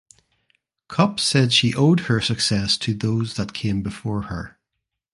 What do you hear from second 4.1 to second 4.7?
her.